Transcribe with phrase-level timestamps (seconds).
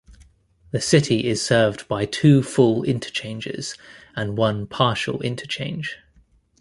[0.71, 3.75] The city is served by two full interchanges
[4.15, 5.97] and one partial interchange.